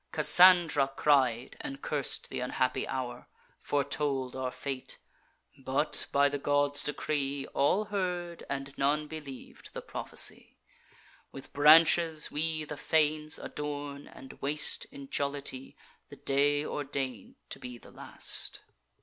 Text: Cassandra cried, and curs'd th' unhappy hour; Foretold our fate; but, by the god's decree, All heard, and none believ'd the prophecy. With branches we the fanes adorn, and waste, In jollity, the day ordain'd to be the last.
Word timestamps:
Cassandra 0.11 0.87
cried, 0.95 1.57
and 1.61 1.79
curs'd 1.83 2.23
th' 2.25 2.39
unhappy 2.41 2.87
hour; 2.87 3.27
Foretold 3.59 4.35
our 4.35 4.49
fate; 4.49 4.97
but, 5.59 6.07
by 6.11 6.27
the 6.27 6.39
god's 6.39 6.83
decree, 6.83 7.45
All 7.53 7.85
heard, 7.85 8.43
and 8.49 8.75
none 8.79 9.05
believ'd 9.07 9.69
the 9.75 9.81
prophecy. 9.83 10.57
With 11.31 11.53
branches 11.53 12.31
we 12.31 12.63
the 12.63 12.77
fanes 12.77 13.37
adorn, 13.37 14.07
and 14.07 14.33
waste, 14.41 14.85
In 14.85 15.07
jollity, 15.07 15.77
the 16.09 16.15
day 16.15 16.65
ordain'd 16.65 17.35
to 17.51 17.59
be 17.59 17.77
the 17.77 17.91
last. 17.91 18.61